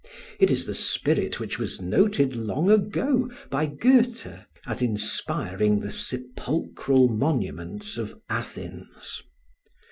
[0.39, 4.25] It is the spirit which was noted long ago by Goethe
[4.65, 9.21] as inspiring the sepulchral monuments of Athens.